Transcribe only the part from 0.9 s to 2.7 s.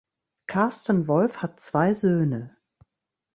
Wolff hat zwei Söhne.